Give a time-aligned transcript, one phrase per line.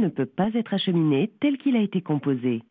[0.00, 2.62] ne peut pas être acheminé tel qu'il a été composé.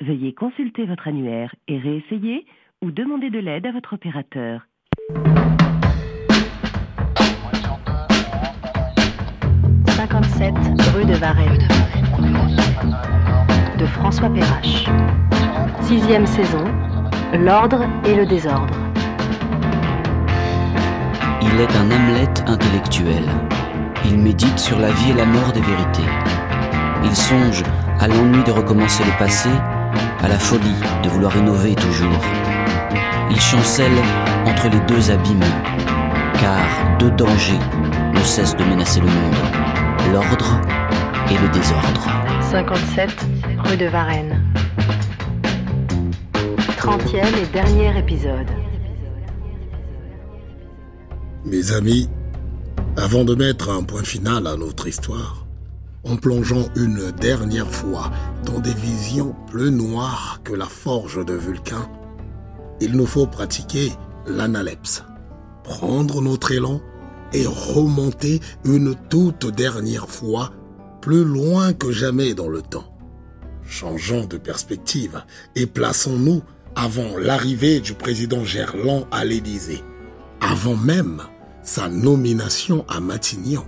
[0.00, 2.46] Veuillez consulter votre annuaire et réessayer
[2.82, 4.66] ou demander de l'aide à votre opérateur.
[9.86, 10.54] 57
[10.94, 11.68] rue de Varennes
[13.80, 14.84] de François Perrache.
[15.82, 16.64] Sixième saison,
[17.32, 18.74] L'ordre et le désordre.
[21.40, 23.24] Il est un Hamlet intellectuel.
[24.04, 26.49] Il médite sur la vie et la mort des vérités.
[27.04, 27.62] Il songe
[27.98, 29.48] à l'ennui de recommencer le passé,
[30.22, 32.20] à la folie de vouloir innover toujours.
[33.30, 33.98] Il chancelle
[34.46, 35.40] entre les deux abîmes,
[36.38, 37.58] car deux dangers
[38.14, 40.60] ne cessent de menacer le monde, l'ordre
[41.30, 42.10] et le désordre.
[42.50, 43.10] 57
[43.64, 44.42] rue de Varennes.
[46.78, 48.48] 30e et dernier épisode.
[51.44, 52.08] Mes amis,
[52.96, 55.46] avant de mettre un point final à notre histoire,
[56.04, 58.10] en plongeant une dernière fois
[58.44, 61.88] dans des visions plus noires que la forge de Vulcain,
[62.80, 63.92] il nous faut pratiquer
[64.26, 65.04] l'analepse,
[65.62, 66.80] prendre notre élan
[67.32, 70.52] et remonter une toute dernière fois
[71.00, 72.96] plus loin que jamais dans le temps.
[73.64, 75.22] Changeons de perspective
[75.54, 76.42] et plaçons-nous
[76.74, 79.82] avant l'arrivée du président Gerland à l'Élysée,
[80.40, 81.22] avant même
[81.62, 83.64] sa nomination à Matignon.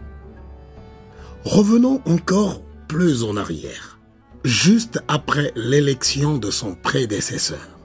[1.45, 3.99] Revenons encore plus en arrière,
[4.45, 7.81] juste après l'élection de son prédécesseur.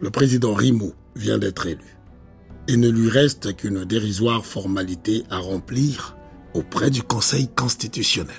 [0.00, 1.96] Le président Rimou vient d'être élu.
[2.68, 6.16] Il ne lui reste qu'une dérisoire formalité à remplir
[6.54, 8.36] auprès du Conseil constitutionnel.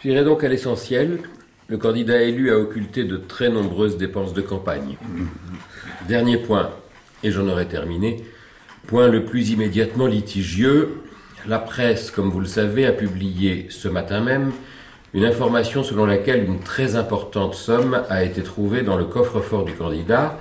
[0.00, 1.18] J'irai donc à l'essentiel.
[1.66, 4.96] Le candidat élu a occulté de très nombreuses dépenses de campagne.
[6.06, 6.70] Dernier point,
[7.24, 8.22] et j'en aurai terminé,
[8.86, 11.02] point le plus immédiatement litigieux.
[11.48, 14.52] La presse, comme vous le savez, a publié ce matin même
[15.14, 19.72] une information selon laquelle une très importante somme a été trouvée dans le coffre-fort du
[19.72, 20.38] candidat,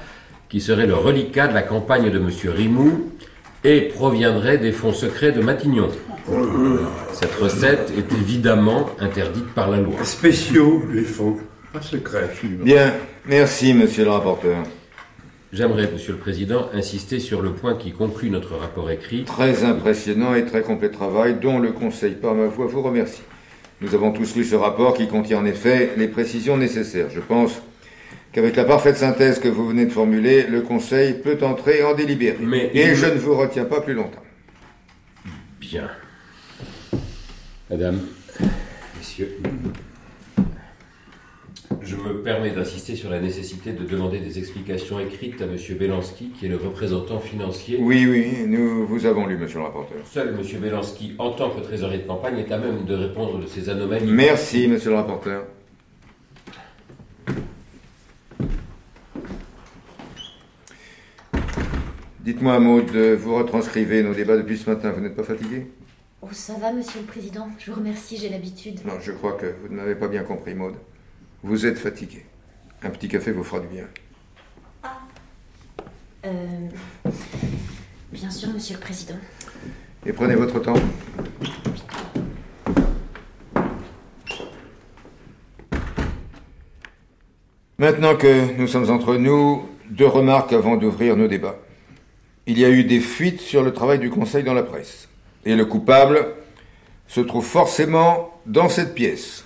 [0.47, 2.29] qui serait le reliquat de la campagne de M.
[2.55, 3.11] Rimou
[3.63, 5.89] et proviendrait des fonds secrets de Matignon.
[7.13, 10.03] Cette recette est évidemment interdite par la loi.
[10.03, 11.37] Spéciaux, les fonds.
[11.73, 12.29] Pas secrets.
[12.43, 12.93] Bien,
[13.25, 14.57] merci, monsieur le rapporteur.
[15.53, 19.25] J'aimerais, Monsieur le Président, insister sur le point qui conclut notre rapport écrit.
[19.25, 23.23] Très impressionnant et très complet travail, dont le Conseil, par ma voix, vous remercie.
[23.81, 27.09] Nous avons tous lu ce rapport qui contient en effet les précisions nécessaires.
[27.09, 27.61] Je pense
[28.31, 32.37] qu'avec la parfaite synthèse que vous venez de formuler, le Conseil peut entrer en délibéré.
[32.39, 34.23] Mais et il je ne vous retiens pas plus longtemps.
[35.59, 35.89] Bien.
[37.69, 37.99] Madame,
[38.97, 39.37] messieurs,
[41.91, 46.29] je me permets d'insister sur la nécessité de demander des explications écrites à Monsieur Belansky,
[46.29, 47.77] qui est le représentant financier.
[47.81, 49.97] Oui, oui, nous vous avons lu, monsieur le rapporteur.
[50.05, 53.45] Seul Monsieur Belansky, en tant que trésorier de campagne, est à même de répondre de
[53.45, 54.09] ces anomalies.
[54.09, 55.43] Merci, monsieur le rapporteur.
[62.21, 64.91] Dites-moi, Maud, vous retranscrivez nos débats depuis ce matin.
[64.91, 65.67] Vous n'êtes pas fatigué
[66.21, 67.49] Oh, ça va, monsieur le président.
[67.59, 68.79] Je vous remercie, j'ai l'habitude.
[68.85, 70.75] Non, je crois que vous ne m'avez pas bien compris, Maud.
[71.43, 72.23] Vous êtes fatigué.
[72.83, 73.85] Un petit café vous fera du bien.
[76.25, 76.67] Euh...
[78.11, 79.15] Bien sûr, monsieur le président.
[80.05, 80.75] Et prenez votre temps.
[87.79, 91.57] Maintenant que nous sommes entre nous, deux remarques avant d'ouvrir nos débats.
[92.45, 95.09] Il y a eu des fuites sur le travail du Conseil dans la presse.
[95.45, 96.27] Et le coupable
[97.07, 99.45] se trouve forcément dans cette pièce.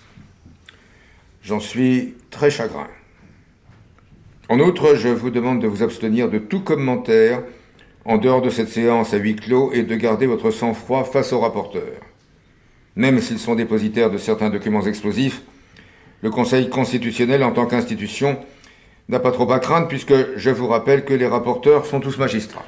[1.45, 2.87] J'en suis très chagrin.
[4.49, 7.43] En outre, je vous demande de vous abstenir de tout commentaire
[8.03, 11.39] en dehors de cette séance à huis clos et de garder votre sang-froid face aux
[11.39, 12.01] rapporteurs.
[12.95, 15.43] Même s'ils sont dépositaires de certains documents explosifs,
[16.23, 18.39] le Conseil constitutionnel, en tant qu'institution,
[19.07, 22.65] n'a pas trop à craindre puisque je vous rappelle que les rapporteurs sont tous magistrats.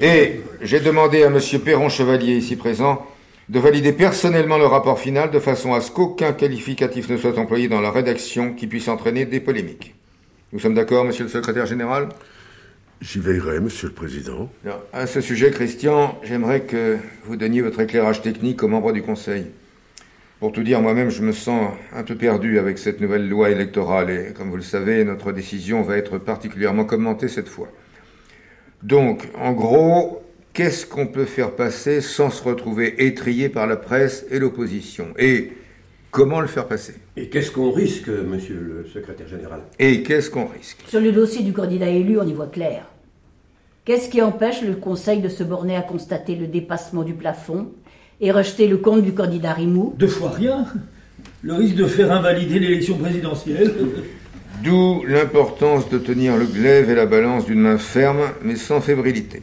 [0.00, 1.40] Et j'ai demandé à M.
[1.64, 3.04] Perron Chevalier, ici présent,
[3.48, 7.68] de valider personnellement le rapport final de façon à ce qu'aucun qualificatif ne soit employé
[7.68, 9.94] dans la rédaction qui puisse entraîner des polémiques.
[10.52, 12.08] Nous sommes d'accord, Monsieur le Secrétaire Général?
[13.00, 14.50] J'y veillerai, monsieur le président.
[14.92, 19.46] À ce sujet, Christian, j'aimerais que vous donniez votre éclairage technique aux membres du Conseil.
[20.40, 24.10] Pour tout dire, moi-même, je me sens un peu perdu avec cette nouvelle loi électorale
[24.10, 27.68] et, comme vous le savez, notre décision va être particulièrement commentée cette fois.
[28.82, 30.22] Donc, en gros,
[30.58, 35.06] qu'est-ce qu'on peut faire passer sans se retrouver étrié par la presse et l'opposition?
[35.16, 35.52] Et
[36.10, 36.94] comment le faire passer?
[37.16, 39.60] Et qu'est-ce qu'on risque, monsieur le secrétaire général?
[39.78, 40.78] Et qu'est-ce qu'on risque?
[40.88, 42.86] Sur le dossier du candidat élu, on y voit clair.
[43.84, 47.68] Qu'est-ce qui empêche le Conseil de se borner à constater le dépassement du plafond
[48.20, 49.94] Et rejeter le compte du candidat Rimou?
[49.96, 50.66] Deux fois rien.
[51.42, 53.74] Le risque de faire invalider l'élection présidentielle.
[54.64, 59.40] D'où l'importance de tenir le glaive et la balance d'une main ferme, mais sans fébrilité.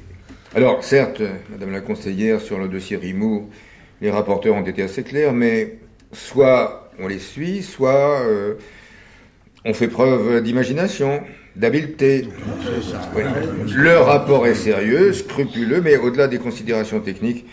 [0.55, 3.49] Alors, certes, Madame la conseillère, sur le dossier Rimou,
[3.99, 5.79] les rapporteurs ont été assez clairs, mais
[6.13, 8.53] soit on les suit, soit euh,
[9.65, 11.19] on fait preuve d'imagination,
[11.57, 12.29] d'habileté.
[13.13, 13.23] Oui.
[13.67, 17.45] Le rapport est sérieux, scrupuleux, mais au-delà des considérations techniques,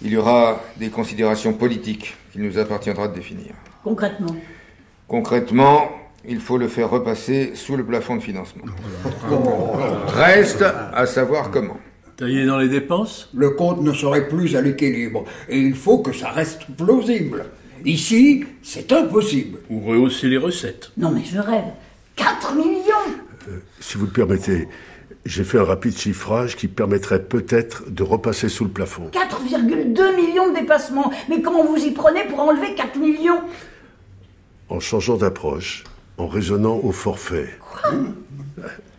[0.00, 3.52] il y aura des considérations politiques qu'il nous appartiendra de définir.
[3.84, 4.34] Concrètement
[5.06, 5.90] Concrètement,
[6.26, 8.64] il faut le faire repasser sous le plafond de financement.
[10.06, 10.64] Reste
[10.94, 11.76] à savoir comment.
[12.22, 15.24] Tailler dans les dépenses Le compte ne serait plus à l'équilibre.
[15.48, 17.46] Et il faut que ça reste plausible.
[17.84, 19.58] Ici, c'est impossible.
[19.68, 20.92] Ou rehausser les recettes.
[20.96, 21.64] Non mais je rêve.
[22.14, 24.68] 4 millions Si vous le permettez,
[25.26, 29.10] j'ai fait un rapide chiffrage qui permettrait peut-être de repasser sous le plafond.
[29.12, 31.10] 4,2 millions de dépassements.
[31.28, 33.40] Mais comment vous y prenez pour enlever 4 millions
[34.68, 35.82] En changeant d'approche,
[36.18, 37.58] en raisonnant au forfait.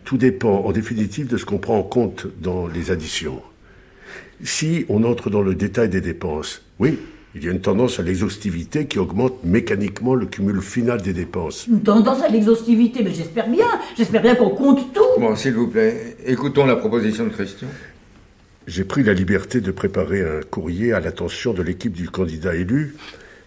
[0.04, 3.40] Tout dépend en définitive de ce qu'on prend en compte dans les additions.
[4.42, 6.98] Si on entre dans le détail des dépenses, oui,
[7.34, 11.66] il y a une tendance à l'exhaustivité qui augmente mécaniquement le cumul final des dépenses.
[11.66, 13.66] Une tendance à l'exhaustivité, mais j'espère bien.
[13.96, 15.00] J'espère bien qu'on compte tout.
[15.18, 17.68] Bon, s'il vous plaît, écoutons la proposition de Christian.
[18.66, 22.94] J'ai pris la liberté de préparer un courrier à l'attention de l'équipe du candidat élu,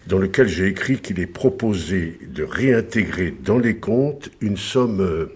[0.06, 5.32] dans lequel j'ai écrit qu'il est proposé de réintégrer dans les comptes une somme euh,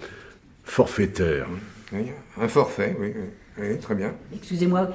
[0.64, 1.46] forfaitaire.
[1.92, 2.06] Oui,
[2.40, 4.12] un forfait, oui, oui, oui, très bien.
[4.34, 4.90] Excusez-moi,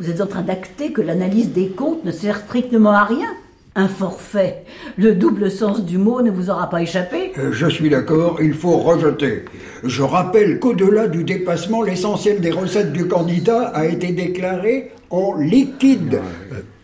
[0.00, 3.28] vous êtes en train d'acter que l'analyse des comptes ne sert strictement à rien
[3.74, 4.64] Un forfait.
[4.96, 8.54] Le double sens du mot ne vous aura pas échappé Euh, Je suis d'accord, il
[8.54, 9.44] faut rejeter.
[9.84, 16.20] Je rappelle qu'au-delà du dépassement, l'essentiel des recettes du candidat a été déclaré en liquide.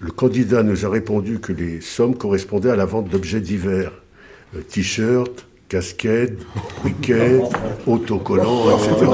[0.01, 3.93] Le candidat nous a répondu que les sommes correspondaient à la vente d'objets divers.
[4.55, 6.39] Euh, T-shirts, casquettes,
[6.83, 7.41] briquets,
[7.87, 9.11] autocollants, etc.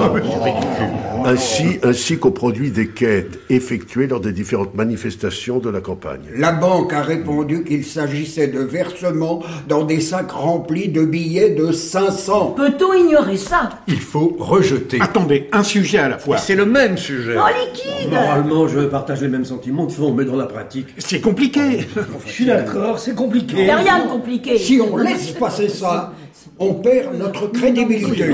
[1.25, 6.23] Ainsi, ainsi qu'aux produits des quêtes effectuées lors des différentes manifestations de la campagne.
[6.37, 11.73] La banque a répondu qu'il s'agissait de versements dans des sacs remplis de billets de
[11.73, 12.55] 500.
[12.57, 13.71] Peut-on ignorer ça?
[13.87, 14.99] Il faut rejeter.
[15.01, 16.39] Attendez, un sujet à la fois.
[16.39, 17.37] C'est le même sujet.
[17.37, 20.89] En liquide Normalement, je partage les mêmes sentiments de fond, mais dans la pratique.
[20.99, 21.87] C'est compliqué.
[22.27, 23.57] Je suis d'accord, c'est compliqué.
[23.59, 24.59] Il n'y a rien de compliqué.
[24.59, 26.13] Si on laisse passer ça,
[26.61, 28.31] on perd notre crédibilité.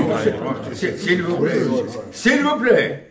[0.73, 1.61] S'il vous plaît,
[2.11, 3.03] s'il vous plaît.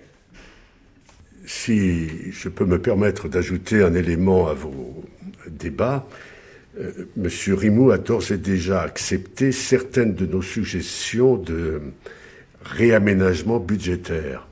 [1.46, 5.04] Si je peux me permettre d'ajouter un élément à vos
[5.48, 6.06] débats,
[6.78, 11.80] euh, Monsieur Rimou a d'ores et déjà accepté certaines de nos suggestions de
[12.62, 14.46] réaménagement budgétaire.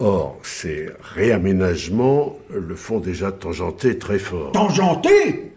[0.00, 4.52] Or, ces réaménagements le font déjà tangenter très fort.
[4.52, 5.52] Tangenté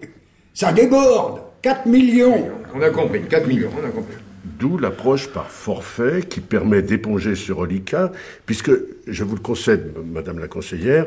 [0.53, 4.15] Ça déborde 4 millions On a compris, 4 millions, on a compris.
[4.43, 8.11] D'où l'approche par forfait qui permet d'éponger ce reliquat,
[8.45, 8.71] puisque,
[9.07, 11.05] je vous le concède, Madame la conseillère,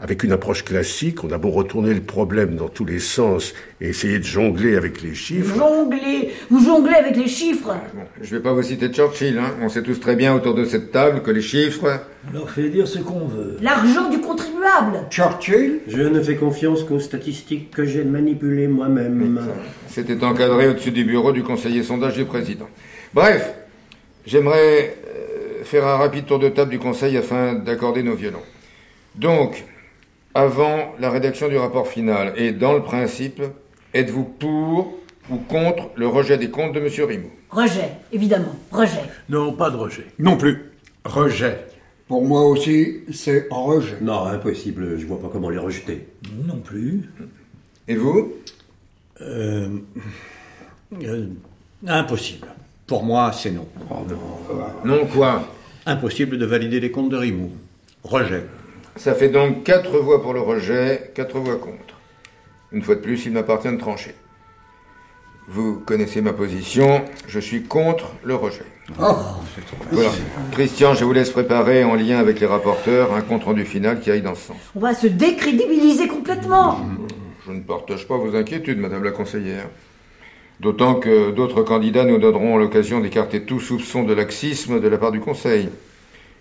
[0.00, 3.52] avec une approche classique, on a beau retourner le problème dans tous les sens
[3.82, 5.54] et essayer de jongler avec les chiffres.
[5.56, 9.54] Jongler Vous jonglez avec les chiffres Bon, je vais pas vous citer Churchill, hein.
[9.60, 12.00] on sait tous très bien autour de cette table que les chiffres...
[12.30, 13.58] On leur fait dire ce qu'on veut.
[13.60, 19.38] L'argent du contribuable Churchill Je ne fais confiance qu'aux statistiques que j'ai manipulées moi-même.
[19.88, 22.68] C'était encadré au-dessus du bureau du conseiller sondage du président.
[23.12, 23.52] Bref,
[24.24, 28.42] j'aimerais euh, faire un rapide tour de table du conseil afin d'accorder nos violons.
[29.16, 29.64] Donc,
[30.34, 33.42] avant la rédaction du rapport final et dans le principe,
[33.94, 34.94] êtes-vous pour
[35.30, 36.88] ou contre le rejet des comptes de M.
[37.08, 39.02] Rimou Rejet, évidemment, rejet.
[39.28, 40.06] Non, pas de rejet.
[40.18, 40.72] Non plus.
[41.04, 41.66] Rejet.
[42.06, 43.98] Pour moi aussi, c'est rejet.
[44.00, 46.08] Non, impossible, je vois pas comment les rejeter.
[46.46, 47.08] Non plus.
[47.88, 48.32] Et vous?
[49.20, 49.68] Euh,
[51.02, 51.26] euh,
[51.86, 52.48] impossible.
[52.86, 53.66] Pour moi, c'est non.
[54.84, 55.48] Non quoi?
[55.86, 57.50] Impossible de valider les comptes de Rimou.
[58.02, 58.44] Rejet.
[58.96, 61.98] Ça fait donc quatre voix pour le rejet, quatre voix contre.
[62.72, 64.14] Une fois de plus, il m'appartient de trancher.
[65.48, 68.64] Vous connaissez ma position, je suis contre le rejet.
[68.94, 70.12] Voilà.
[70.52, 74.22] Christian, je vous laisse préparer en lien avec les rapporteurs un compte-rendu final qui aille
[74.22, 74.56] dans ce sens.
[74.76, 76.80] On va se décrédibiliser complètement.
[77.46, 79.66] Je ne partage pas vos inquiétudes, Madame la conseillère.
[80.60, 85.10] D'autant que d'autres candidats nous donneront l'occasion d'écarter tout soupçon de laxisme de la part
[85.10, 85.70] du Conseil.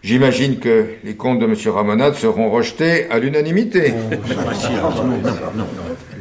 [0.01, 1.55] J'imagine que les comptes de M.
[1.73, 3.93] Ramonade seront rejetés à l'unanimité.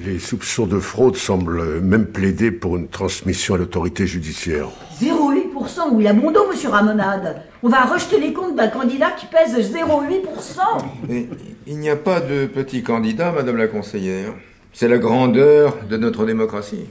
[0.04, 4.68] Les soupçons de fraude semblent même plaider pour une transmission à l'autorité judiciaire.
[5.00, 7.42] 0,8% où il a bon dos, monsieur Ramonade?
[7.62, 10.84] On va rejeter les comptes d'un candidat qui pèse 0,8%.
[11.08, 11.28] Mais
[11.66, 14.32] il n'y a pas de petit candidat, Madame la conseillère.
[14.72, 16.86] C'est la grandeur de notre démocratie.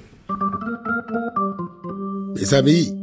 [2.36, 2.94] Mes amis,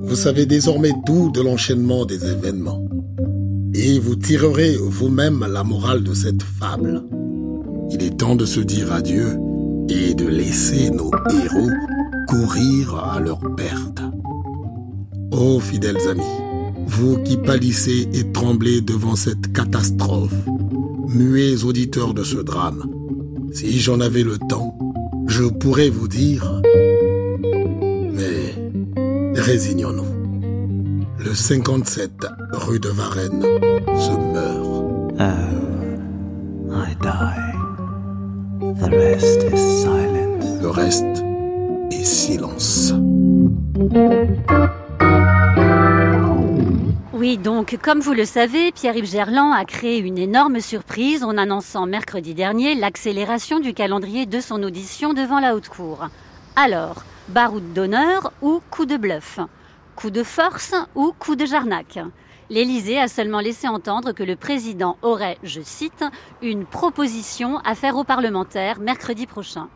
[0.00, 2.82] vous savez désormais tout de l'enchaînement des événements.
[3.82, 7.02] Et vous tirerez vous-même la morale de cette fable.
[7.90, 9.38] Il est temps de se dire adieu
[9.88, 11.70] et de laisser nos héros
[12.28, 14.02] courir à leur perte.
[15.32, 16.22] Ô fidèles amis,
[16.88, 20.34] vous qui pâlissez et tremblez devant cette catastrophe,
[21.08, 22.82] muets auditeurs de ce drame,
[23.54, 24.76] si j'en avais le temps,
[25.26, 26.60] je pourrais vous dire,
[28.12, 30.19] mais résignons-nous.
[31.22, 35.12] Le 57 rue de Varennes se meurt.
[35.20, 37.52] Oh, I die.
[38.80, 40.62] The rest is silence.
[40.62, 41.22] Le reste
[41.90, 42.94] est silence.
[47.12, 51.84] Oui, donc, comme vous le savez, Pierre-Yves Gerland a créé une énorme surprise en annonçant
[51.84, 56.08] mercredi dernier l'accélération du calendrier de son audition devant la haute cour.
[56.56, 59.38] Alors, baroud d'honneur ou coup de bluff?
[60.00, 61.98] Coup de force ou coup de jarnac
[62.48, 66.02] L'Élysée a seulement laissé entendre que le président aurait, je cite,
[66.40, 69.68] une proposition à faire aux parlementaires mercredi prochain.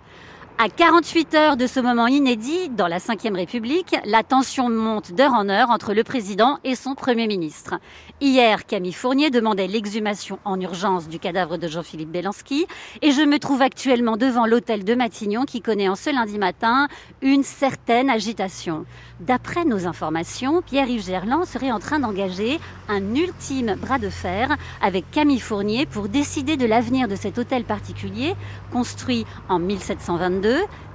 [0.56, 5.32] À 48 heures de ce moment inédit, dans la Ve République, la tension monte d'heure
[5.32, 7.75] en heure entre le président et son Premier ministre.
[8.20, 12.66] Hier, Camille Fournier demandait l'exhumation en urgence du cadavre de Jean-Philippe Belansky
[13.02, 16.87] et je me trouve actuellement devant l'hôtel de Matignon qui connaît en ce lundi matin
[17.20, 18.87] une certaine agitation.
[19.18, 25.11] D'après nos informations, Pierre-Yves Gerland serait en train d'engager un ultime bras de fer avec
[25.11, 28.34] Camille Fournier pour décider de l'avenir de cet hôtel particulier
[28.70, 30.43] construit en 1722,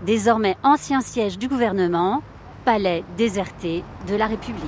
[0.06, 2.22] désormais ancien siège du gouvernement,
[2.66, 4.64] palais déserté de la République.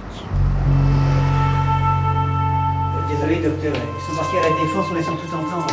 [3.10, 5.68] Désolé, docteur, ils sont partis à la défense en laissant tout en plan.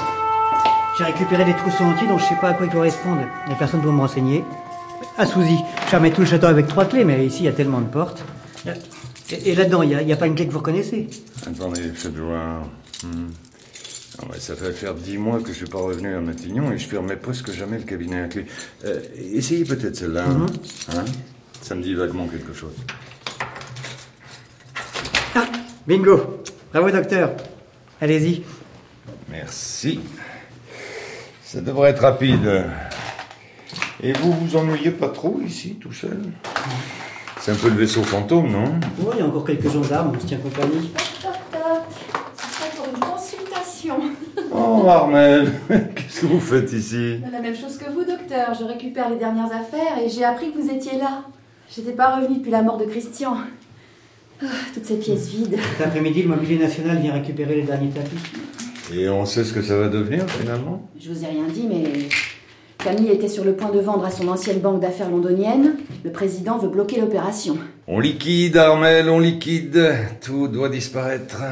[0.98, 3.24] J'ai récupéré des trousseaux entiers dont je sais pas à quoi ils correspondent.
[3.46, 4.44] Il n'y a personne pour me renseigner.
[5.16, 7.52] À Souzy, je fermais tout le château avec trois clés, mais ici, il y a
[7.52, 8.24] tellement de portes.
[9.30, 11.08] Et, et là-dedans, il n'y a, a, pas une clé que vous reconnaissez?
[11.46, 12.62] Attendez, faites voir.
[13.04, 13.28] Hmm.
[14.20, 16.78] Ah ouais, ça fait faire dix mois que je suis pas revenu à Matignon et
[16.78, 18.46] je fermais presque jamais le cabinet à clé.
[18.84, 20.26] Euh, essayez peut-être celle-là.
[20.26, 20.46] Mhm.
[20.96, 21.04] hein?
[21.62, 22.75] Ça me dit vaguement quelque chose.
[25.34, 25.46] Ah,
[25.87, 27.32] bingo Bravo, docteur.
[28.00, 28.42] Allez-y.
[29.30, 30.00] Merci.
[31.44, 32.64] Ça devrait être rapide.
[34.02, 36.20] Et vous vous ennuyez pas trop ici, tout seul?
[37.40, 38.78] C'est un peu le vaisseau fantôme, non?
[38.98, 40.92] Oui, il y a encore quelques gendarmes, on se tient compagnie.
[44.52, 47.18] Oh, Armel, qu'est-ce que vous faites ici?
[47.30, 48.54] La même chose que vous, docteur.
[48.59, 51.25] Je récupère les dernières affaires et j'ai appris que vous étiez là.
[51.75, 53.37] J'étais pas revenue depuis la mort de Christian.
[54.42, 55.59] Ah, toutes ces pièces vides.
[55.76, 58.16] Cet après-midi, le mobilier national vient récupérer les derniers tapis.
[58.95, 60.88] Et on sait ce que ça va devenir finalement?
[60.99, 62.09] Je vous ai rien dit, mais
[62.78, 65.76] Camille était sur le point de vendre à son ancienne banque d'affaires londonienne.
[66.04, 67.59] Le président veut bloquer l'opération.
[67.87, 69.95] On liquide, Armel, on liquide.
[70.23, 71.42] Tout doit disparaître.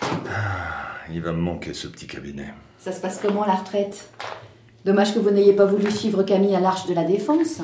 [0.00, 0.81] Ah,
[1.14, 2.52] il va me manquer ce petit cabinet.
[2.78, 4.08] Ça se passe comment la retraite?
[4.84, 7.60] Dommage que vous n'ayez pas voulu suivre Camille à l'Arche de la Défense.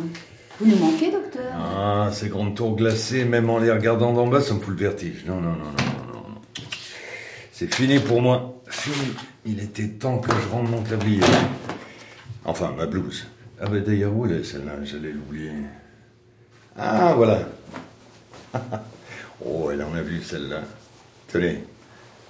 [0.60, 1.52] Vous nous manquez, docteur?
[1.54, 4.80] Ah, ces grandes tours glacées, même en les regardant d'en bas, ça me fout le
[4.80, 5.24] vertige.
[5.26, 6.40] Non, non, non, non, non, non.
[7.52, 8.60] C'est fini pour moi.
[8.66, 9.14] Fini.
[9.44, 11.22] Il était temps que je rende mon tablier.
[12.44, 13.26] Enfin, ma blouse.
[13.60, 14.72] Ah ben d'ailleurs, où elle est celle-là?
[14.84, 15.52] J'allais l'oublier.
[16.76, 17.40] Ah, voilà.
[19.44, 20.60] oh, elle en a vu celle-là.
[21.32, 21.64] Tenez.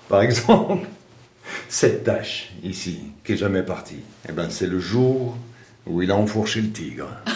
[0.08, 0.86] Par exemple,
[1.68, 5.36] cette tache ici, qui est jamais partie, eh ben c'est le jour
[5.86, 7.08] où il a enfourché le tigre.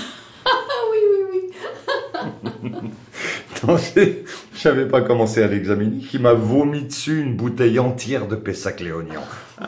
[0.91, 0.99] oui,
[1.33, 1.51] oui,
[2.65, 2.91] oui.
[4.55, 8.37] Je savais pas comment c'est à l'examiner, qui m'a vomi dessus une bouteille entière de
[8.37, 9.23] Pessac Léognan.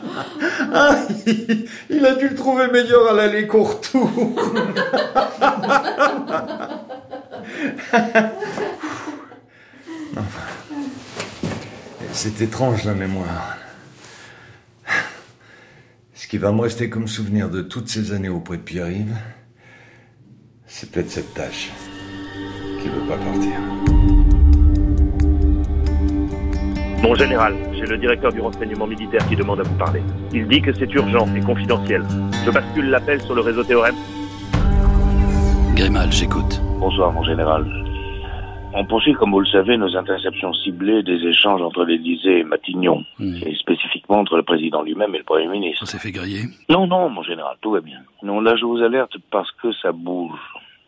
[0.77, 3.47] Ah, il, il a dû le trouver meilleur à l'aller.
[3.49, 3.71] Enfin,
[12.11, 13.57] c'est étrange la mémoire.
[16.25, 19.15] Ce qui va me rester comme souvenir de toutes ces années auprès de Pierre-Yves,
[20.65, 21.71] c'est peut-être cette tâche
[22.81, 23.51] qui veut pas partir.
[27.03, 30.01] Mon général, j'ai le directeur du renseignement militaire qui demande à vous parler.
[30.33, 32.03] Il dit que c'est urgent et confidentiel.
[32.43, 33.93] Je bascule l'appel sur le réseau Théorème.
[35.75, 36.59] Grimal, j'écoute.
[36.79, 37.84] Bonsoir, mon général.
[38.77, 43.05] On poursuit, comme vous le savez, nos interceptions ciblées des échanges entre l'Élysée et Matignon,
[43.21, 45.83] et spécifiquement entre le président lui-même et le Premier ministre.
[45.83, 47.99] On s'est fait griller Non, non, mon général, tout va bien.
[48.21, 50.37] Non, là, je vous alerte parce que ça bouge.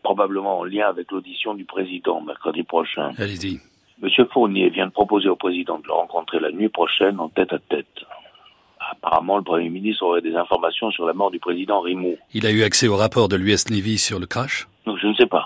[0.03, 3.11] Probablement en lien avec l'audition du président mercredi prochain.
[3.17, 3.59] Allez-y.
[4.01, 7.53] Monsieur Fournier vient de proposer au président de le rencontrer la nuit prochaine en tête
[7.53, 7.87] à tête.
[8.91, 12.15] Apparemment, le Premier ministre aurait des informations sur la mort du président Rimou.
[12.33, 14.67] Il a eu accès au rapport de l'US Navy sur le crash?
[14.85, 15.45] Je ne sais pas.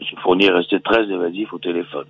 [0.00, 0.06] M.
[0.22, 2.06] Fournier est resté très évasif au téléphone.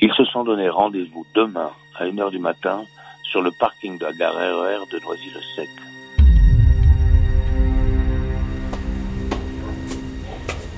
[0.00, 2.84] Ils se sont donné rendez-vous demain à 1h du matin
[3.22, 5.68] sur le parking de la gare RER de Noisy-le-Sec.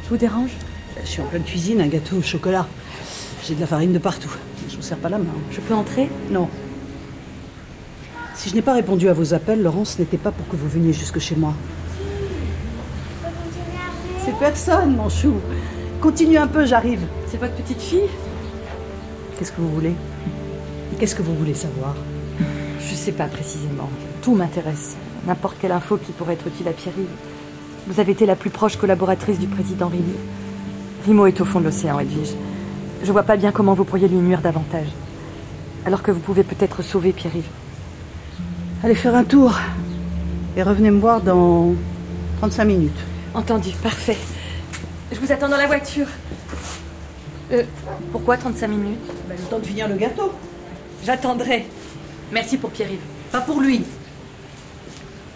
[0.04, 0.50] Je vous dérange?
[1.00, 2.66] Je suis en pleine cuisine, un gâteau au chocolat.
[3.44, 4.34] J'ai de la farine de partout.
[4.68, 5.34] Je vous serre pas la main.
[5.52, 6.08] Je peux entrer?
[6.30, 6.48] Non.
[8.34, 10.68] Si je n'ai pas répondu à vos appels, Laurence, ce n'était pas pour que vous
[10.68, 11.54] veniez jusque chez moi.
[14.25, 15.34] C'est personne, mon chou.
[16.00, 17.00] Continue un peu, j'arrive.
[17.26, 18.09] C'est votre petite fille
[19.37, 19.95] Qu'est-ce que vous voulez?
[20.99, 21.97] Qu'est-ce que vous voulez savoir?
[22.81, 23.88] Je sais pas précisément.
[24.23, 24.97] Tout m'intéresse.
[25.26, 27.07] N'importe quelle info qui pourrait être utile à Pierre-Yves.
[27.88, 30.14] Vous avez été la plus proche collaboratrice du président Rimo.
[31.05, 32.35] Rimo est au fond de l'océan, Edwige.
[33.02, 34.88] Je vois pas bien comment vous pourriez lui nuire davantage.
[35.85, 37.50] Alors que vous pouvez peut-être sauver Pierre-Yves.
[38.85, 39.59] Allez faire un tour.
[40.57, 41.75] Et revenez me voir dans
[42.38, 43.05] 35 minutes.
[43.35, 44.17] Entendu, parfait.
[45.12, 46.07] Je vous attends dans la voiture.
[47.53, 47.65] Euh,
[48.12, 48.99] pourquoi 35 minutes?
[49.29, 50.33] Bah, Le temps de finir le gâteau.
[51.05, 51.67] J'attendrai.
[52.31, 52.99] Merci pour Pierre-Yves.
[53.33, 53.85] Pas pour lui.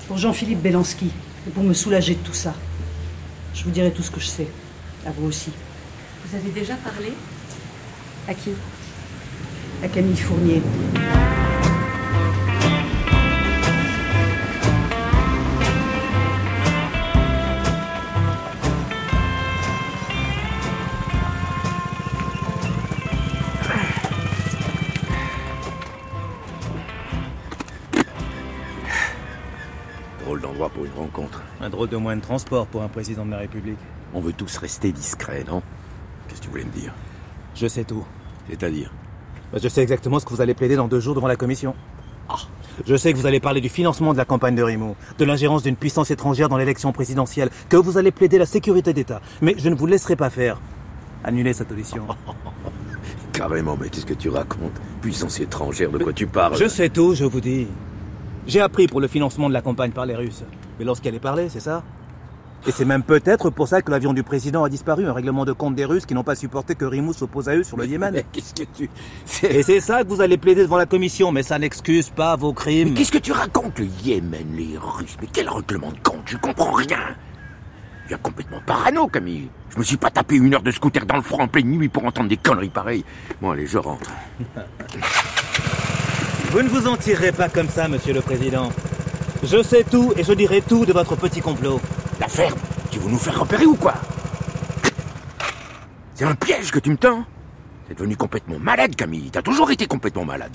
[0.08, 1.10] Pour Jean-Philippe Belanski.
[1.46, 2.54] Et pour me soulager de tout ça.
[3.54, 4.48] Je vous dirai tout ce que je sais.
[5.06, 5.50] À vous aussi.
[6.26, 7.12] Vous avez déjà parlé?
[8.28, 8.50] À qui?
[9.82, 10.62] À Camille Fournier.
[31.12, 31.42] Rencontre.
[31.60, 33.78] Un drôle de moyen de transport pour un président de la République.
[34.14, 35.62] On veut tous rester discrets, non?
[36.28, 36.92] Qu'est-ce que tu voulais me dire?
[37.54, 38.04] Je sais tout.
[38.48, 38.90] C'est-à-dire?
[39.52, 41.74] Bah, Je sais exactement ce que vous allez plaider dans deux jours devant la commission.
[42.28, 42.36] Ah
[42.86, 45.62] Je sais que vous allez parler du financement de la campagne de Rimo, de l'ingérence
[45.62, 49.20] d'une puissance étrangère dans l'élection présidentielle, que vous allez plaider la sécurité d'État.
[49.40, 50.60] Mais je ne vous laisserai pas faire.
[51.24, 52.06] Annulez cette audition.
[53.32, 54.78] Carrément, mais qu'est-ce que tu racontes?
[55.00, 56.56] Puissance étrangère, de quoi tu parles?
[56.56, 57.66] Je sais tout, je vous dis.
[58.46, 60.42] J'ai appris pour le financement de la campagne par les Russes.
[60.78, 61.84] Mais lorsqu'elle allait parler, c'est ça
[62.66, 65.52] Et c'est même peut-être pour ça que l'avion du président a disparu, un règlement de
[65.52, 68.10] compte des Russes qui n'ont pas supporté que Rimou s'oppose à eux sur le Yémen.
[68.12, 68.90] Mais qu'est-ce que tu...
[69.46, 72.52] Et c'est ça que vous allez plaider devant la commission, mais ça n'excuse pas vos
[72.52, 72.88] crimes.
[72.88, 75.16] Mais qu'est-ce que tu racontes, le Yémen, les Russes?
[75.20, 76.22] Mais quel règlement de compte?
[76.26, 76.98] Je comprends rien
[78.06, 79.50] Il y a complètement parano, Camille.
[79.70, 81.88] Je me suis pas tapé une heure de scooter dans le front en pleine nuit
[81.88, 83.04] pour entendre des conneries pareilles.
[83.40, 84.10] Bon, allez, je rentre.
[86.52, 88.70] Vous ne vous en tirerez pas comme ça, monsieur le président.
[89.42, 91.80] Je sais tout et je dirai tout de votre petit complot.
[92.20, 92.58] La ferme
[92.90, 93.94] Tu veux nous faire repérer ou quoi
[96.14, 97.24] C'est un piège que tu me tends
[97.88, 99.30] T'es devenu complètement malade, Camille.
[99.30, 100.54] T'as toujours été complètement malade.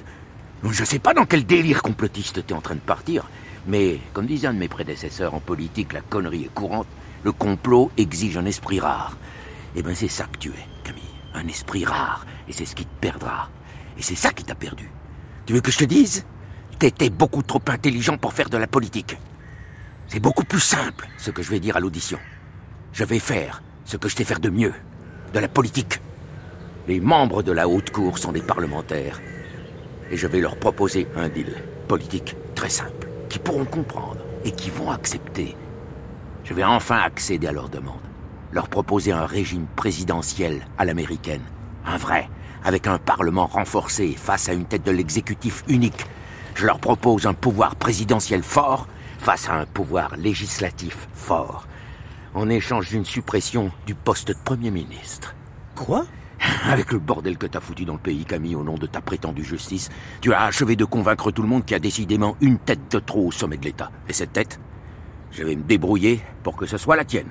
[0.69, 3.27] Je sais pas dans quel délire complotiste t'es en train de partir,
[3.65, 6.85] mais comme disait un de mes prédécesseurs en politique, la connerie est courante.
[7.23, 9.17] Le complot exige un esprit rare.
[9.75, 11.01] Eh ben c'est ça que tu es, Camille.
[11.33, 12.27] Un esprit rare.
[12.47, 13.49] Et c'est ce qui te perdra.
[13.97, 14.91] Et c'est ça qui t'a perdu.
[15.47, 16.25] Tu veux que je te dise?
[16.77, 19.17] T'étais beaucoup trop intelligent pour faire de la politique.
[20.09, 22.19] C'est beaucoup plus simple ce que je vais dire à l'audition.
[22.91, 24.73] Je vais faire ce que je sais faire de mieux.
[25.33, 26.01] De la politique.
[26.89, 29.21] Les membres de la haute cour sont des parlementaires.
[30.11, 31.55] Et je vais leur proposer un deal
[31.87, 35.55] politique très simple, qui pourront comprendre et qui vont accepter.
[36.43, 37.95] Je vais enfin accéder à leurs demandes.
[38.51, 41.43] Leur proposer un régime présidentiel à l'américaine.
[41.85, 42.29] Un vrai,
[42.63, 46.05] avec un parlement renforcé face à une tête de l'exécutif unique.
[46.55, 48.87] Je leur propose un pouvoir présidentiel fort
[49.19, 51.67] face à un pouvoir législatif fort.
[52.33, 55.35] En échange d'une suppression du poste de Premier ministre.
[55.75, 56.05] Quoi?
[56.65, 59.43] Avec le bordel que t'as foutu dans le pays, Camille, au nom de ta prétendue
[59.43, 59.89] justice,
[60.21, 62.99] tu as achevé de convaincre tout le monde qu'il y a décidément une tête de
[62.99, 63.91] trop au sommet de l'État.
[64.07, 64.59] Et cette tête,
[65.31, 67.29] je vais me débrouiller pour que ce soit la tienne.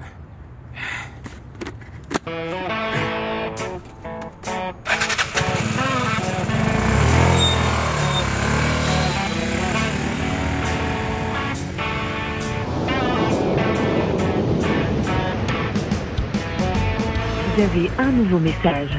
[17.57, 18.99] Vous avez un nouveau message.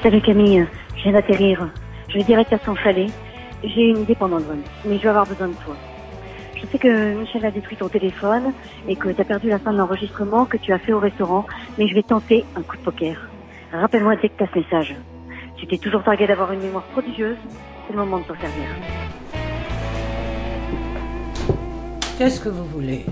[0.00, 0.64] Salut Camille,
[0.96, 1.68] je viens d'atterrir.
[2.06, 3.10] Je vais direct à San Chalet.
[3.64, 5.74] J'ai une idée pendant le vol, mais je vais avoir besoin de toi.
[6.54, 8.52] Je sais que Michel a détruit ton téléphone
[8.86, 11.46] et que tu as perdu la fin de l'enregistrement que tu as fait au restaurant,
[11.78, 13.28] mais je vais tenter un coup de poker.
[13.72, 14.94] Rappelle-moi dès que tu as ce message.
[15.56, 17.38] Tu t'es toujours targué d'avoir une mémoire prodigieuse,
[17.88, 18.68] c'est le moment de t'en servir.
[22.18, 23.04] Qu'est-ce que vous voulez?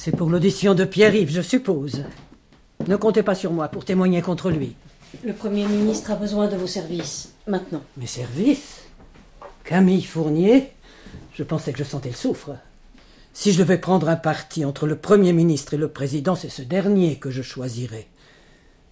[0.00, 2.04] C'est pour l'audition de Pierre-Yves, je suppose.
[2.86, 4.76] Ne comptez pas sur moi pour témoigner contre lui.
[5.24, 7.82] Le Premier ministre a besoin de vos services, maintenant.
[7.96, 8.82] Mes services?
[9.64, 10.70] Camille Fournier?
[11.34, 12.52] Je pensais que je sentais le soufre.
[13.32, 16.62] Si je devais prendre un parti entre le Premier ministre et le Président, c'est ce
[16.62, 18.06] dernier que je choisirais.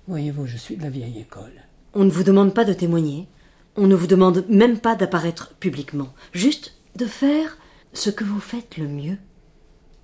[0.08, 1.62] Voyez-vous, je suis de la vieille école.
[1.94, 3.28] On ne vous demande pas de témoigner.
[3.76, 6.12] On ne vous demande même pas d'apparaître publiquement.
[6.32, 7.58] Juste de faire
[7.92, 9.18] ce que vous faites le mieux.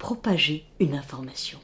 [0.02, 1.60] Propager une information.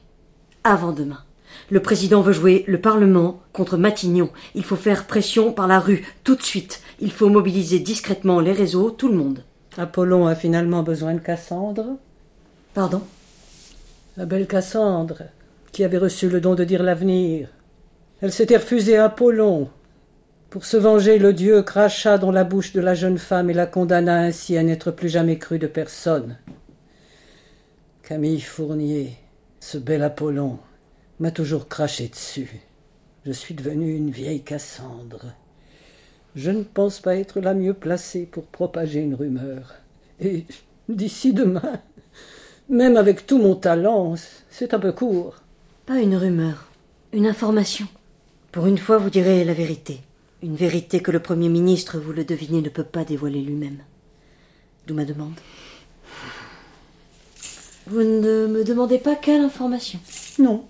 [0.63, 1.25] Avant demain.
[1.69, 4.29] Le président veut jouer le Parlement contre Matignon.
[4.55, 6.81] Il faut faire pression par la rue, tout de suite.
[7.01, 9.43] Il faut mobiliser discrètement les réseaux, tout le monde.
[9.75, 11.97] Apollon a finalement besoin de Cassandre
[12.73, 13.01] Pardon?
[14.15, 15.23] La belle Cassandre,
[15.73, 17.49] qui avait reçu le don de dire l'avenir.
[18.21, 19.69] Elle s'était refusée à Apollon.
[20.49, 23.65] Pour se venger, le dieu cracha dans la bouche de la jeune femme et la
[23.65, 26.37] condamna ainsi à n'être plus jamais cru de personne.
[28.09, 29.11] Camille Fournier,
[29.59, 30.57] ce bel Apollon,
[31.19, 32.59] m'a toujours craché dessus.
[33.23, 35.27] Je suis devenue une vieille Cassandre.
[36.33, 39.75] Je ne pense pas être la mieux placée pour propager une rumeur.
[40.19, 40.45] Et
[40.89, 41.81] d'ici demain,
[42.67, 44.15] même avec tout mon talent,
[44.49, 45.35] c'est un peu court.
[45.85, 46.71] Pas une rumeur,
[47.13, 47.85] une information.
[48.51, 49.99] Pour une fois, vous direz la vérité.
[50.41, 53.83] Une vérité que le Premier ministre, vous le devinez, ne peut pas dévoiler lui-même.
[54.87, 55.35] D'où ma demande.
[57.89, 59.97] Vous ne me demandez pas quelle information
[60.37, 60.63] Non,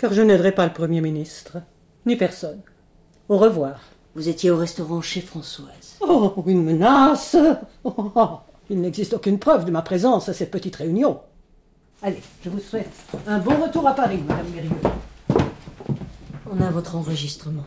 [0.00, 1.58] car je n'aiderai pas le Premier ministre,
[2.06, 2.60] ni personne.
[3.28, 3.78] Au revoir.
[4.16, 5.96] Vous étiez au restaurant chez Françoise.
[6.00, 7.36] Oh, une menace
[7.84, 8.28] Oh, oh,
[8.68, 11.20] Il n'existe aucune preuve de ma présence à cette petite réunion.
[12.02, 12.90] Allez, je vous souhaite
[13.28, 14.70] un bon retour à Paris, Madame Mérieux.
[16.50, 17.66] On a votre enregistrement.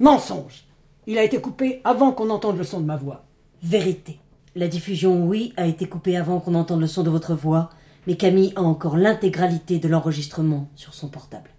[0.00, 0.64] Mensonge
[1.06, 3.26] Il a été coupé avant qu'on entende le son de ma voix.
[3.62, 4.18] Vérité.
[4.56, 7.70] La diffusion, oui, a été coupée avant qu'on entende le son de votre voix,
[8.08, 11.50] mais Camille a encore l'intégralité de l'enregistrement sur son portable.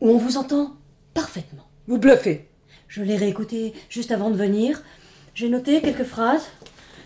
[0.00, 0.72] Où on vous entend
[1.12, 1.66] parfaitement.
[1.86, 2.48] Vous bluffez.
[2.88, 4.82] Je l'ai réécouté juste avant de venir.
[5.34, 6.46] J'ai noté quelques phrases.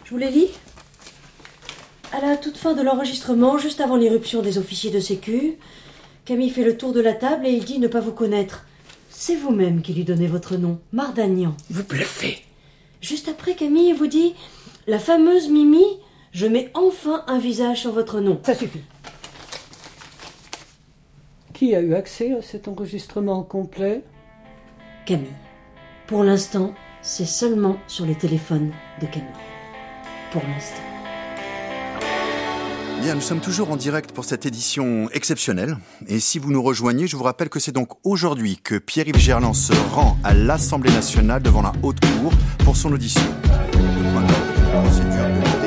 [0.05, 0.51] Je vous les lis.
[2.13, 5.57] À la toute fin de l'enregistrement, juste avant l'irruption des officiers de sécu,
[6.25, 8.65] Camille fait le tour de la table et il dit ne pas vous connaître.
[9.11, 11.57] C'est vous-même qui lui donnez votre nom, Mardagnan.
[11.69, 12.45] Vous bluffez.
[13.01, 14.35] Juste après, Camille vous dit
[14.87, 15.85] La fameuse Mimi,
[16.33, 18.41] je mets enfin un visage sur votre nom.
[18.45, 18.83] Ça suffit.
[21.55, 24.05] Qui a eu accès à cet enregistrement complet?
[25.07, 25.29] Camille.
[26.07, 29.29] Pour l'instant, c'est seulement sur le téléphone de Camille.
[30.31, 30.83] Pour l'instant.
[33.01, 35.77] Bien, nous sommes toujours en direct pour cette édition exceptionnelle.
[36.09, 39.55] Et si vous nous rejoignez, je vous rappelle que c'est donc aujourd'hui que Pierre-Yves Gerland
[39.55, 42.33] se rend à l'Assemblée nationale devant la Haute Cour
[42.65, 43.23] pour son audition.
[44.73, 45.58] Procédure de destitution.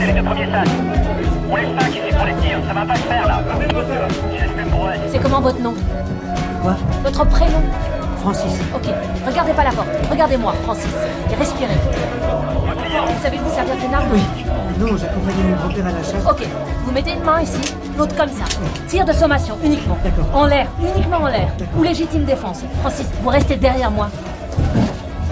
[0.00, 0.68] Repassez les deux premiers sacs.
[1.50, 3.42] On laisse c'est pour les tirs, ça va pas se faire là.
[5.10, 5.74] C'est comment votre nom
[6.62, 7.62] Quoi Votre prénom
[8.20, 8.52] Francis.
[8.74, 8.88] Ok,
[9.26, 9.88] regardez pas la porte.
[10.10, 10.94] Regardez-moi, Francis.
[11.30, 11.74] Et respirez.
[11.74, 14.20] Vous savez vous servir d'une arme Oui.
[14.78, 16.26] Non, j'accompagnais mon grand-père à la chasse.
[16.28, 16.46] Ok,
[16.84, 18.44] vous mettez une main ici, l'autre comme ça.
[18.88, 19.98] Tir de sommation uniquement.
[20.04, 20.26] D'accord.
[20.34, 21.48] En l'air, uniquement en l'air.
[21.78, 22.60] Ou légitime défense.
[22.80, 24.08] Francis, vous restez derrière moi.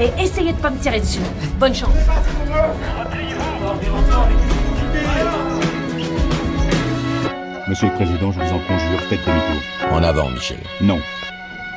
[0.01, 1.21] Et essayez de pas me tirer dessus.
[1.59, 1.91] Bonne chance.
[7.69, 9.93] Monsieur le Président, je vous en conjure, faites demi-tour.
[9.93, 10.59] En avant, Michel.
[10.81, 10.99] Non.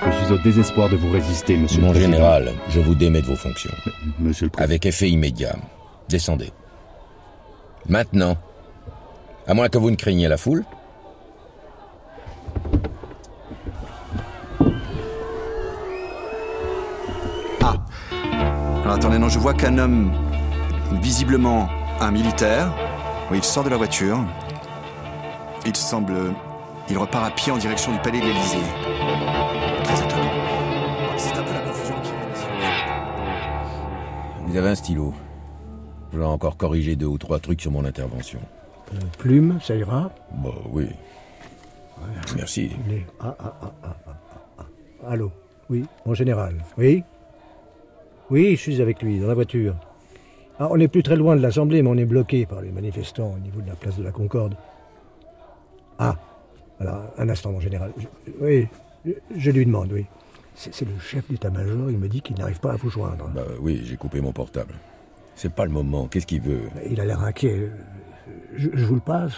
[0.06, 2.14] Je suis au désespoir de vous résister, Monsieur Mon le Président.
[2.14, 3.72] général, je vous démets de vos fonctions.
[4.20, 4.64] Monsieur le Président.
[4.64, 5.56] Avec effet immédiat.
[6.10, 6.52] Descendez.
[7.90, 8.38] Maintenant.
[9.48, 10.64] À moins que vous ne craigniez la foule.
[18.84, 20.12] Alors attendez, non, je vois qu'un homme,
[21.02, 21.70] visiblement
[22.02, 22.72] un militaire,
[23.30, 24.20] oui, il sort de la voiture.
[25.66, 26.34] Il semble.
[26.90, 28.58] Il repart à pied en direction du palais de l'Élysée.
[29.84, 30.32] Très étonnant.
[31.18, 32.12] C'est un peu la confusion qui.
[34.48, 35.14] Vous avez un stylo.
[36.12, 38.40] Je vais encore corriger deux ou trois trucs sur mon intervention.
[39.20, 40.88] Plume, ça ira Bah oui.
[42.36, 42.72] Merci.
[42.90, 44.66] Les- ah, ah, ah.
[45.10, 45.32] Allô
[45.70, 46.56] Oui, mon général.
[46.78, 47.04] Oui
[48.30, 49.76] Oui, je suis avec lui, dans la voiture.
[50.64, 53.34] Ah, on n'est plus très loin de l'Assemblée, mais on est bloqué par les manifestants
[53.36, 54.54] au niveau de la place de la Concorde.
[55.98, 56.16] Ah,
[56.80, 57.92] alors, un instant, mon général.
[57.98, 58.68] Je- oui,
[59.04, 60.06] je, je lui demande, oui.
[60.54, 63.28] C'est c'est le chef d'état-major, il me dit qu'il n'arrive pas à vous joindre.
[63.34, 64.76] Bah oui, j'ai coupé mon portable.
[65.34, 66.08] C'est pas le moment.
[66.08, 66.70] Qu'est-ce qu'il veut?
[66.92, 67.72] Il a l'air inquiet.
[68.56, 69.34] Je, je vous le passe.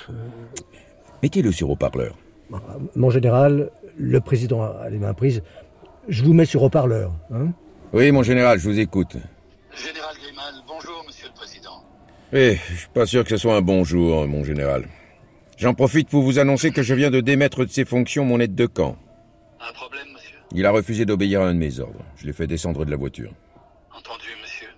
[1.22, 2.18] Mettez-le sur haut-parleur.
[2.98, 5.42] Mon général, le président a les mains prises.
[6.10, 7.14] Je vous mets sur haut-parleur.
[7.34, 7.54] Hein?
[7.94, 9.16] Oui, mon général, je vous écoute.
[9.76, 11.84] Général Grimald, bonjour, monsieur le président.
[12.36, 14.90] Eh, je suis pas sûr que ce soit un bon jour, mon général.
[15.56, 18.56] J'en profite pour vous annoncer que je viens de démettre de ses fonctions mon aide
[18.56, 18.98] de camp.
[19.60, 22.04] Un problème, monsieur Il a refusé d'obéir à un de mes ordres.
[22.16, 23.32] Je l'ai fait descendre de la voiture.
[23.96, 24.70] Entendu, monsieur.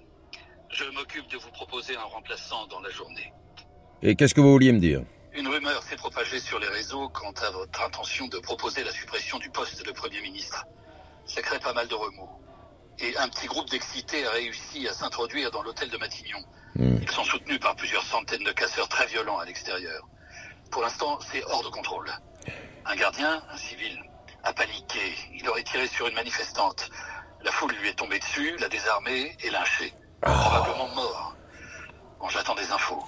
[0.70, 3.32] Je m'occupe de vous proposer remplaçant dans la journée.
[4.02, 5.04] Et qu'est-ce que vous vouliez me dire?
[5.34, 9.40] Une rumeur s'est propagée sur les réseaux quant à votre intention de proposer la suppression
[9.40, 10.66] du poste de Premier ministre.
[11.26, 12.30] Ça crée pas mal de remous.
[13.00, 16.44] Et un petit groupe d'excités a réussi à s'introduire dans l'hôtel de Matignon.
[16.78, 20.08] Ils sont soutenus par plusieurs centaines de casseurs très violents à l'extérieur.
[20.72, 22.12] Pour l'instant, c'est hors de contrôle.
[22.86, 23.98] Un gardien, un civil,
[24.44, 25.16] a paniqué.
[25.34, 26.90] Il aurait tiré sur une manifestante.
[27.44, 29.94] La foule lui est tombée dessus, l'a désarmé et lynché.
[30.22, 31.36] Probablement mort.
[32.20, 33.04] Bon, j'attends des infos.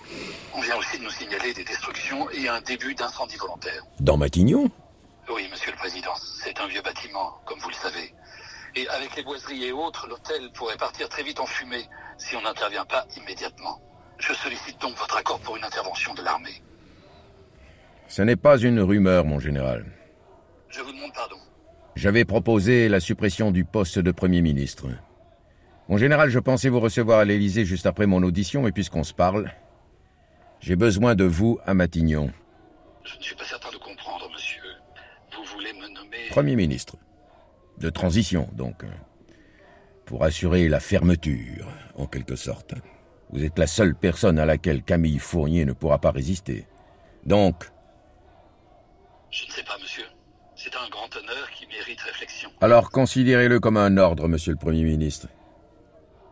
[0.53, 3.83] On vient aussi de nous signaler des destructions et un début d'incendie volontaire.
[3.99, 4.69] Dans Matignon?
[5.29, 6.13] Oui, monsieur le président.
[6.15, 8.13] C'est un vieux bâtiment, comme vous le savez.
[8.75, 11.85] Et avec les boiseries et autres, l'hôtel pourrait partir très vite en fumée
[12.17, 13.81] si on n'intervient pas immédiatement.
[14.19, 16.61] Je sollicite donc votre accord pour une intervention de l'armée.
[18.07, 19.85] Ce n'est pas une rumeur, mon général.
[20.69, 21.37] Je vous demande pardon.
[21.95, 24.87] J'avais proposé la suppression du poste de Premier ministre.
[25.89, 29.13] Mon général, je pensais vous recevoir à l'Élysée juste après mon audition, mais puisqu'on se
[29.13, 29.51] parle,
[30.59, 32.31] j'ai besoin de vous à Matignon.
[33.03, 34.63] Je ne suis pas certain de comprendre, monsieur.
[35.35, 36.27] Vous voulez me nommer...
[36.29, 36.97] Premier ministre.
[37.79, 38.83] De transition, donc.
[40.05, 42.73] Pour assurer la fermeture, en quelque sorte.
[43.29, 46.65] Vous êtes la seule personne à laquelle Camille Fournier ne pourra pas résister.
[47.25, 47.69] Donc,
[49.29, 50.05] Je ne sais pas, monsieur.
[50.55, 52.49] C'est un grand honneur qui mérite réflexion.
[52.61, 55.27] alors considérez-le comme un ordre, monsieur le Premier ministre.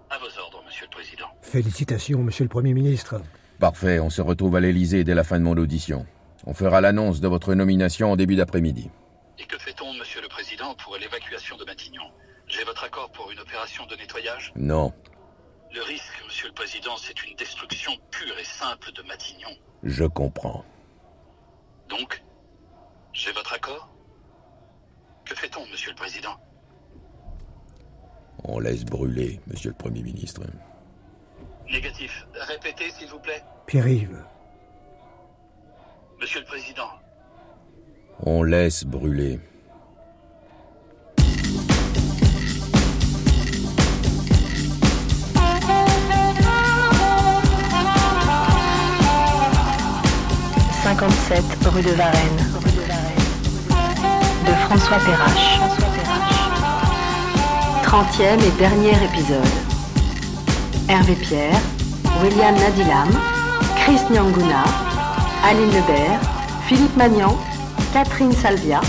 [0.09, 1.25] À vos ordres, monsieur le président.
[1.41, 3.21] Félicitations, monsieur le Premier ministre.
[3.59, 6.05] Parfait, on se retrouve à l'Élysée dès la fin de mon audition.
[6.45, 8.89] On fera l'annonce de votre nomination en début d'après-midi.
[9.37, 9.93] Et que fait-on,
[10.77, 12.11] pour l'évacuation de Matignon
[12.47, 14.93] J'ai votre accord pour une opération de nettoyage Non,
[15.73, 19.49] Le risque, monsieur le président, c'est une destruction pure et simple de Matignon.
[19.83, 20.63] je comprends.
[21.89, 22.23] Donc,
[23.13, 23.89] j'ai votre accord?
[25.25, 26.35] Que fait-on, monsieur le président?
[28.43, 30.41] On laisse brûler, monsieur le Premier ministre.
[31.69, 32.27] Négatif.
[32.35, 33.43] Répétez, s'il vous plaît.
[33.65, 34.23] Pierre-Yves,
[36.21, 36.89] Monsieur le président,
[38.19, 39.39] On laisse brûler.
[50.97, 52.45] «57 rue de Varennes.
[54.45, 55.59] De François Perrache.
[57.83, 59.43] 30e et dernier épisode.
[60.87, 61.59] Hervé Pierre,
[62.23, 63.09] William Nadilam,
[63.75, 64.63] Chris Nyanguna,
[65.43, 66.21] Aline Lebert,
[66.65, 67.37] Philippe Magnan,
[67.91, 68.79] Catherine Salvia,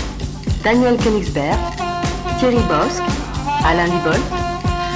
[0.63, 1.57] Daniel Königsberg,
[2.39, 3.03] Thierry Bosque,
[3.65, 4.23] Alain Libolt,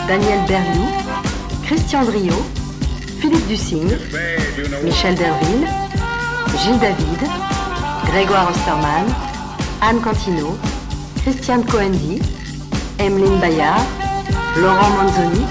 [0.07, 0.87] Daniel Berliou,
[1.65, 2.35] Christian Drio,
[3.19, 3.97] Philippe Dussigne,
[4.83, 5.80] Michel Derville,
[6.61, 7.17] Gilles David,
[8.05, 9.07] Grégoire Osterman,
[9.81, 10.55] Anne Cantino,
[11.23, 12.21] Christiane Coendi,
[12.99, 13.81] Emeline Bayard,
[14.57, 15.41] Laurent Manzoni,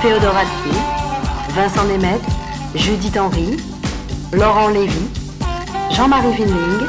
[0.00, 0.80] Théodore Attier,
[1.50, 2.22] Vincent Nemeth,
[2.74, 3.56] Judith Henry,
[4.32, 5.08] Laurent Lévy,
[5.90, 6.88] Jean-Marie Vinling,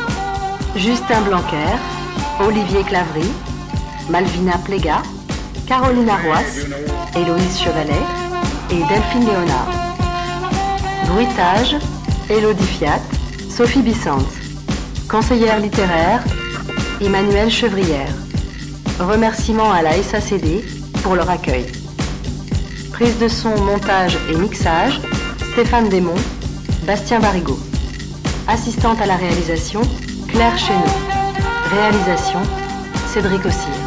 [0.76, 1.78] Justin Blanquer,
[2.40, 3.30] Olivier Clavry,
[4.10, 5.04] Malvina Pléga,
[5.68, 6.66] Caroline Arroas,
[7.16, 8.02] Héloïse Chevalet
[8.72, 9.68] et Delphine Léonard.
[11.06, 11.76] Bruitage,
[12.32, 13.02] Élodie Fiat,
[13.56, 14.34] Sophie Bissante.
[15.08, 16.24] Conseillère littéraire,
[17.00, 18.12] Emmanuel Chevrière.
[19.00, 20.66] Remerciements à la SACD
[21.04, 21.68] pour leur accueil.
[22.92, 25.00] Prise de son, montage et mixage,
[25.52, 26.16] Stéphane Desmond,
[26.88, 27.60] Bastien Barigo.
[28.48, 29.82] Assistante à la réalisation,
[30.30, 30.82] Claire Chéneau.
[31.70, 32.40] Réalisation,
[33.14, 33.84] Cédric Ossir.